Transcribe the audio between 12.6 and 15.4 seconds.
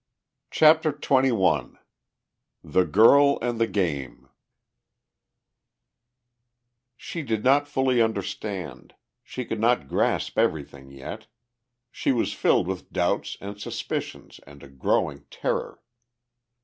with doubts and suspicions and a growing